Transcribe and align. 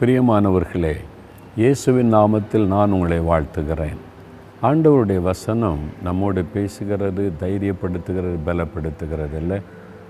பிரியமானவர்களே 0.00 0.92
இயேசுவின் 1.56 2.14
நாமத்தில் 2.14 2.66
நான் 2.66 2.92
உங்களை 2.92 3.18
வாழ்த்துகிறேன். 3.18 3.98
ஆண்டவருடைய 4.62 5.20
வசனம் 5.22 5.80
நம்மோடு 6.04 6.44
பேசுகிறது 6.54 7.32
தைரியப்படுத்துகிறது 7.40 8.38
பலப்படுத்துகிறது 8.46 9.36
இல்லை 9.40 9.58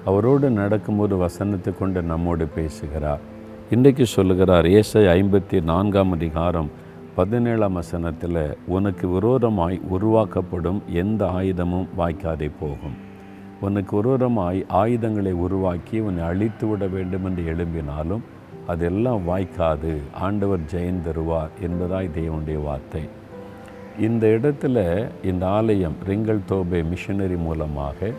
அவரோடு 0.04 0.50
நடக்கும்போது 0.50 1.16
வசனத்தை 1.16 1.72
கொண்டு 1.79 2.03
நம்மோடு 2.03 2.46
பேசுகிறார். 2.46 3.21
இன்றைக்கு 3.71 4.06
சொல்லுகிறார் 4.06 4.66
இயேசை 4.66 5.04
ஐம்பத்தி 5.06 5.61
நான்காம் 5.62 6.12
அதிகாரம் 6.12 6.70
பதினேழாம் 7.14 7.72
வசனத்தில் 7.72 8.57
உனக்கு 8.66 9.09
விரோதமாய் 9.09 9.80
உருவாக்கப்படும் 9.91 10.82
எந்த 10.93 11.25
ஆயுதமும் 11.27 11.88
வாய்க்காதே 11.98 12.50
போகும். 12.61 12.96
உனக்கு 13.61 14.02
விரோதமாய் 14.02 14.66
ஆயுதங்களை 14.68 15.32
உருவாக்கி 15.32 15.98
உன்னை 16.00 16.25
அழித்து 16.25 16.66
விட 16.66 16.86
வேண்டும் 16.86 17.25
என்று 17.25 17.43
எழும்பினாலும் 17.54 18.22
அதெல்லாம் 18.73 19.23
வாய்க்காது. 19.30 19.95
ஆண்டவர் 20.27 20.68
ஜெயம் 20.73 21.02
தருவார் 21.07 21.55
என்பதாய் 21.66 22.15
தேவனுடைய 22.19 22.59
வார்த்தை. 22.69 23.05
இந்த 24.06 24.27
இடத்துல 24.37 24.77
இந்த 25.30 25.45
ஆலயம் 25.59 25.96
ரிங்கல் 26.09 26.46
தோபே 26.51 26.80
மிஷனரி 26.91 27.38
மூலமாக 27.46 28.10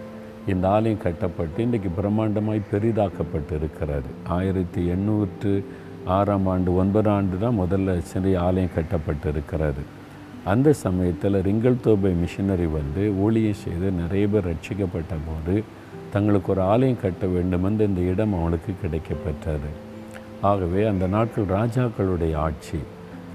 இந்த 0.52 0.66
ஆலயம் 0.76 1.04
கட்டப்பட்டு 1.04 1.60
இன்றைக்கு 1.66 1.90
பிரம்மாண்டமாய் 1.98 2.70
பெரிதாக்கப்பட்டு 2.72 3.54
இருக்கிறது 3.60 4.10
ஆயிரத்தி 4.38 4.82
எண்ணூற்று 4.96 5.54
ஆறாம் 6.16 6.48
ஆண்டு 6.54 6.70
ஒன்பதாம் 6.82 7.18
ஆண்டு 7.20 7.38
தான் 7.44 7.60
முதல்ல 7.60 7.98
சிறிய 8.12 8.40
ஆலயம் 8.48 8.76
கட்டப்பட்டு 8.77 9.27
இருக்கிறது 9.34 9.84
அந்த 10.52 10.70
சமயத்தில் 10.86 11.38
ரிங்கல் 11.48 11.84
தோபை 11.86 12.12
மிஷினரி 12.22 12.68
வந்து 12.77 13.04
ஊழியம் 13.26 13.62
செய்து 13.63 13.88
நிறைய 14.02 14.26
பேர் 14.34 14.49
ரட்சிக்கப்பட்ட 14.52 15.16
போது 15.27 15.55
தங்களுக்கு 16.16 16.52
ஒரு 16.54 16.62
ஆலயம் 16.72 17.02
கட்ட 17.04 17.26
வேண்டுமென்று 17.36 17.90
இந்த 17.90 18.02
இடம் 18.13 18.34
அவனுக்கு 18.40 18.74
கிடைக்கப்பெற்றது. 18.84 19.72
ஆகவே 20.50 20.81
அந்த 20.91 21.05
நாட்கள் 21.08 21.52
ராஜாக்களுடைய 21.58 22.34
ஆட்சி 22.45 22.80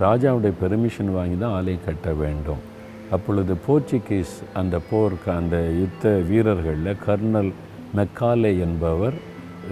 ராஜாவுடைய 0.05 0.53
பெர்மிஷன் 0.63 1.11
வாங்கி 1.17 1.37
தான் 1.39 1.55
ஆலை 1.59 1.75
கட்ட 1.85 2.13
வேண்டும். 2.23 2.63
அப்பொழுது 3.17 3.53
போர்ச்சுகீஸ் 3.67 4.35
அந்த 4.61 4.77
போருக்கு 4.91 5.31
அந்த 5.33 5.57
யுத்த 5.81 6.09
வீரர்களில் 6.31 7.01
கர்னல் 7.07 7.51
மெக்காலே 7.99 8.53
என்பவர் 8.67 9.17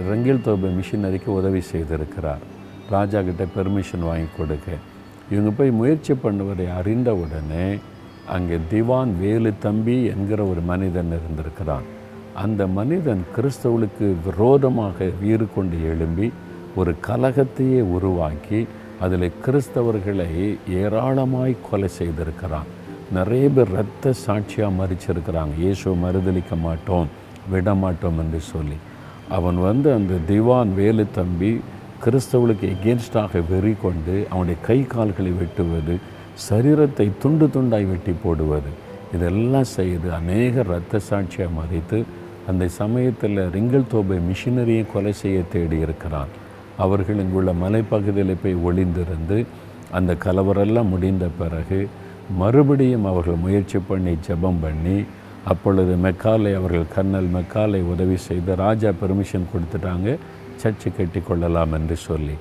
ரங்கில் 0.09 0.43
தோபை 0.45 0.69
மிஷினரிக்கு 0.77 1.29
உதவி 1.39 1.61
செய்திருக்கிறார். 1.71 2.43
ராஜா 2.95 3.19
கிட்ட 3.27 3.43
பெர்மிஷன் 3.57 4.07
வாங்கி 4.09 4.29
கொடுக்க. 4.37 4.69
இவங்க 5.33 5.51
போய் 5.57 5.77
முயற்சி 5.81 6.13
பண்ணுவதை 6.23 6.65
அறிந்தவுடனே 6.79 7.67
அங்கே 8.35 8.57
திவான் 8.71 9.11
வேலு 9.21 9.51
தம்பி 9.65 9.97
என்கிற 10.13 10.39
ஒரு 10.51 10.61
மனிதன் 10.71 11.13
இருந்திருக்கிறான். 11.17 11.85
அந்த 12.43 12.61
மனிதன் 12.77 13.21
கிறிஸ்தவளுக்கு 13.35 14.07
விரோதமாக 14.25 15.07
வீறு 15.21 15.45
கொண்டு 15.55 15.77
எழும்பி 15.91 16.27
ஒரு 16.79 16.91
கலகத்தையே 17.07 17.81
உருவாக்கி 17.95 18.59
அதில் 19.03 19.27
கிறிஸ்தவர்களை 19.45 20.27
ஏராளமாய் 20.81 21.55
கொலை 21.67 21.89
செய்திருக்கிறான். 21.99 22.69
நிறைய 23.17 23.45
பேர் 23.55 23.71
இரத்த 23.75 24.13
சாட்சியாக 24.25 24.77
மறிச்சிருக்கிறாங்க 24.79 25.55
இயேசுவை 25.63 25.95
மறுதளிக்க 26.03 26.53
மாட்டோம் 26.67 27.09
விட 27.51 27.75
மாட்டோம் 27.83 28.19
என்று 28.23 28.39
சொல்லி. 28.51 28.77
அவன் 29.37 29.59
வந்து 29.67 29.89
அந்த 29.97 30.19
திவான் 30.29 30.71
வேலு 30.79 31.05
தம்பி 31.17 31.51
கிறிஸ்தவளுக்கு 32.03 32.65
எகேன்ஸ்டாக 32.75 33.41
வெறி 33.51 33.73
கொண்டு 33.83 34.15
அவனுடைய 34.31 34.57
கை 34.67 34.79
கால்களை 34.93 35.31
வெட்டுவது 35.41 35.95
சரீரத்தை 36.47 37.07
துண்டு 37.23 37.45
துண்டாய் 37.55 37.87
வெட்டி 37.91 38.13
போடுவது 38.23 38.71
இதெல்லாம் 39.15 39.69
செய்து 39.77 40.07
அநேக 40.19 40.63
இரத்த 40.67 40.99
சாட்சியாக 41.09 41.55
மறித்து 41.59 41.99
அந்த 42.51 42.63
சமயத்தில் 42.79 43.39
ரிங்கல் 43.55 43.91
தோபை 43.93 44.17
மிஷினரியை 44.29 44.83
கொலை 44.93 45.13
செய்ய 45.21 45.37
தேடி 45.53 45.77
இருக்கிறான் 45.85 46.33
அவர்கள் 46.83 47.21
இங்குள்ள 47.23 47.51
மலைப்பகுதியில் 47.63 48.41
போய் 48.43 48.61
ஒளிந்திருந்து 48.67 49.37
அந்த 49.97 50.11
கலவரெல்லாம் 50.25 50.91
முடிந்த 50.93 51.25
பிறகு 51.41 51.79
மறுபடியும் 52.41 53.05
அவர்கள் 53.11 53.43
முயற்சி 53.45 53.79
பண்ணி 53.89 54.13
ஜெபம் 54.27 54.61
பண்ணி 54.65 54.97
அப்பொழுது 55.51 55.93
மெக்காலை 56.05 56.51
அவர்கள் 56.59 56.91
கர்னல் 56.95 57.29
மெக்காலை 57.35 57.81
உதவி 57.93 58.17
செய்து 58.27 58.51
ராஜா 58.55 58.89
பெர்மிஷன் 59.01 59.51
கொடுத்துட்டாங்க. 59.51 60.07
சர்ச்சை 60.61 60.89
கட்டி 60.97 61.19
கொள்ளலாம் 61.19 61.73
என்று 61.77 61.95
சொல்லி. 62.07 62.35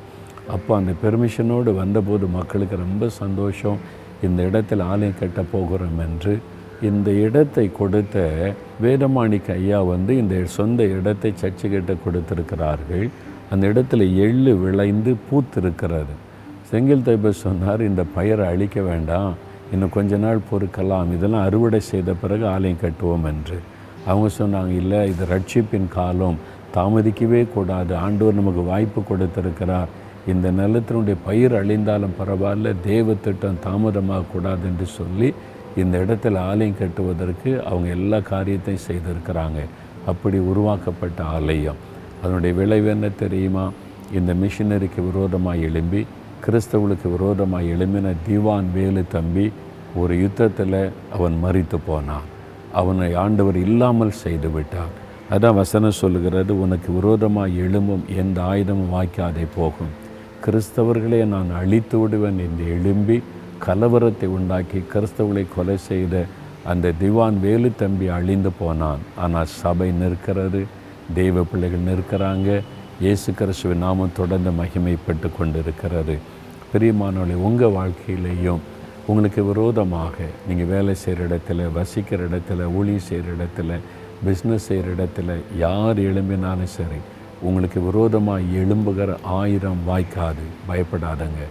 அப்போ 0.55 0.77
அந்த 0.77 0.93
பெர்மிஷனோடு 1.03 1.71
வந்தபோது 1.83 2.27
மக்களுக்கு 2.39 2.77
ரொம்ப 2.77 3.09
சந்தோஷம். 3.09 3.79
இந்த 4.27 4.43
இடத்தில் 4.43 4.83
ஆலயம் 4.93 5.19
கட்ட 5.21 5.43
போகிறோம் 5.55 5.99
என்று. 6.07 6.35
இந்த 6.89 7.11
இடத்தை 7.27 7.67
கொடுத்த 7.81 8.17
வேதமாணிக்க 8.85 9.49
ஐயா 9.61 9.83
வந்து 9.83 10.13
இந்த 10.23 10.37
சொந்த 10.57 10.83
இடத்தை 10.97 11.31
சர்ச்சை 11.43 11.69
கட்ட 11.75 11.93
கொடுத்திருக்கிறார்கள். 12.05 13.07
அந்த 13.55 13.67
இடத்துல 13.67 14.03
எள்ளு 14.17 14.57
விளைந்து 14.57 15.17
பூத்திருக்கிறது. 15.27 16.15
செங்கில் 16.71 17.05
தைப 17.07 17.31
சொன்னார் 17.31 17.81
இந்த 17.81 18.05
பயிரை 18.15 18.47
அழிக்க 18.47 18.81
வேண்டாம். 18.81 19.35
இன்னும் 19.73 19.89
கொஞ்ச 19.89 20.17
நாள் 20.17 20.39
பொறுக்கலாம். 20.51 21.13
இதெல்லாம் 21.13 21.45
அறுவடை 21.45 21.81
செய்த 21.81 22.13
பிறகு 22.13 22.47
ஆலயம் 22.49 22.83
கட்டுவோம் 22.83 23.25
என்று. 23.25 23.59
அவங்க 24.07 24.29
சொன்னாங்க 24.39 24.69
இல்லை 24.69 24.99
இது 25.09 25.25
ரட்சிப்பின் 25.31 25.89
காலம். 25.89 26.39
தாமதிக்கவே 26.75 27.47
கூடாது. 27.53 27.95
ஆண்டோர் 27.95 28.41
நமக்கு 28.41 28.63
வாய்ப்பு 28.63 29.03
கொடுத்திருக்கிறார். 29.03 29.89
இந்த 30.27 30.51
நிலத்தினுடைய 30.51 31.17
பயிர் 31.25 31.67
அழிந்தாலும் 31.67 32.17
பரவாயில்ல. 32.21 32.75
தேவ 32.85 33.15
திட்டம் 33.15 33.63
தாமதமாக 33.63 34.23
கூடாது 34.33 34.65
என்று 34.65 34.87
சொல்லி 34.87 35.35
இந்த 35.77 35.99
இடத்துல 35.99 36.39
ஆலயம் 36.39 36.79
கட்டுவதற்கு 36.79 37.65
அவங்க 37.65 37.89
எல்லா 37.89 38.21
காரியத்தையும் 38.21 38.87
செய்திருக்கிறாங்க. 38.91 39.61
அப்படி 40.07 40.39
உருவாக்கப்பட்ட 40.39 41.23
ஆலயம். 41.23 41.93
அதனுடைய 42.25 42.53
விளைவு 42.59 42.89
என்ன 42.97 43.07
தெரியுமா? 43.23 43.65
இந்த 44.19 44.31
மிஷினரிக்கு 44.43 45.01
விரோதமாக 45.11 45.65
எழும்பி 45.69 46.03
கிறிஸ்தவளுக்கு 46.45 47.09
விரோதமாக 47.17 47.71
எழும்பின 47.75 48.13
தீவான் 48.27 48.69
வேலு 48.77 49.03
தம்பி 49.15 49.47
ஒரு 50.01 50.15
யுத்தத்தில் 50.23 50.81
அவன் 51.17 51.37
மறித்து 51.45 51.79
போனான். 51.89 52.29
அவனை 52.81 53.09
ஆண்டவர் 53.25 53.59
இல்லாமல் 53.67 54.19
செய்து 54.23 54.49
விட்டார். 54.55 54.95
அதான் 55.35 55.59
வசனம் 55.61 55.99
சொல்லுகிறது 56.01 56.53
உனக்கு 56.65 56.89
விரோதமாக 56.97 57.59
எழும்பும் 57.65 58.05
எந்த 58.23 58.39
ஆயுதமும் 58.53 58.93
வாய்க்காதே 58.95 59.45
போகும். 59.59 59.93
கிறிஸ்தவர்களை 60.45 61.21
நான் 61.35 61.51
அழித்து 61.61 61.99
விடுவேன் 62.01 62.41
என்று 62.47 62.65
எழும்பி 62.77 63.17
கலவரத்தை 63.67 64.29
உண்டாக்கி 64.39 64.81
கிறிஸ்தவர்களை 64.93 65.45
கொலை 65.55 65.77
செய்த 65.91 66.25
அந்த 66.73 66.93
திவான் 67.03 67.39
வேலு 67.45 67.71
தம்பி 67.83 68.07
அழிந்து 68.19 68.51
போனான். 68.61 69.05
ஆனால் 69.25 69.53
சபை 69.61 69.89
நிற்கிறது. 70.03 70.63
தெய்வ 71.15 71.43
பிள்ளைகள் 71.43 71.89
நிற்கிறாங்க. 71.89 72.61
இயேசு 73.01 73.33
கிறிஸ்துவின் 73.33 73.79
நாமம் 73.79 74.17
தொடர்ந்து 74.17 74.51
மகிமைப்பட்டு 74.51 75.29
கொண்டிருக்கிறது. 75.39 76.19
பிரியமானவளை 76.73 77.35
உங்கள் 77.49 77.77
வாழ்க்கையிலையும் 77.79 78.63
உங்களுக்கு 79.07 79.45
விரோதமாக 79.45 80.15
நீங்கள் 80.49 80.67
வேலை 80.67 80.95
செய்கிற 80.95 81.27
இடத்துல 81.27 81.73
வசிக்கிற 81.73 82.25
இடத்துல 82.25 82.75
ஊழி 82.75 82.99
செய்கிற 82.99 83.33
இடத்துல 83.39 83.79
பிஸ்னஸ் 84.27 84.67
செய்கிற 84.69 84.89
இடத்துல 84.97 85.35
யார் 85.59 85.99
எழும்பினாலும் 85.99 86.73
சரி 86.77 87.01
உங்களுக்கு 87.41 87.81
விரோதமாக 87.81 88.41
எழும்புகிற 88.41 89.17
ஆயிரம் 89.23 89.81
வாய்க்காது. 89.89 90.45
பயப்படாதங்க. 90.69 91.43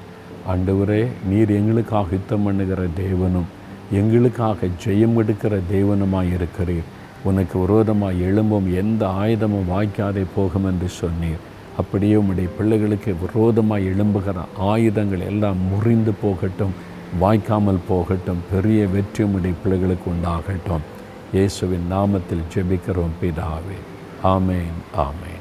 ஆண்டவரே 0.54 1.08
நீர் 1.30 1.52
எங்களுக்காக 1.52 2.08
யுத்தம் 2.12 2.44
பண்ணுகிற 2.44 2.84
தேவனும் 2.84 3.50
எங்களுக்காக 3.92 4.68
ஜெயம் 4.86 5.18
எடுக்கிற 5.22 5.60
தேவனுமாய் 5.72 6.32
இருக்கிறீர். 6.38 6.88
உனக்கு 7.30 7.56
விரோதமாக 7.60 8.22
எழும்பும் 8.28 8.68
எந்த 8.82 9.04
ஆயுதமும் 9.24 9.70
வாய்க்காதே 9.74 10.24
போகும் 10.36 10.66
என்று 10.72 10.88
சொன்னீர். 11.02 11.44
அப்படியே 11.82 12.16
உம்முடைய 12.16 12.50
பிள்ளைகளுக்கு 12.58 13.12
விரோதமாக 13.22 13.88
எழும்புகிற 13.92 14.40
ஆயுதங்கள் 14.72 15.24
எல்லாம் 15.30 15.62
முறிந்து 15.70 16.14
போகட்டும் 16.24 16.76
வாய்க்காமல் 17.22 17.86
போகட்டும் 17.88 18.44
பெரிய 18.52 18.88
வெற்றி 18.96 19.24
உம்முடைய 19.24 19.56
பிள்ளைகளுக்கு 19.64 20.08
உண்டாகட்டும். 20.12 20.84
இயேசுவின் 21.36 21.88
நாமத்தில் 21.92 22.48
ஜெபிக்கிறோம் 22.56 23.16
பிதாவே. 23.22 23.78
ஆமேன் 24.36 24.78
ஆமேன். 25.08 25.33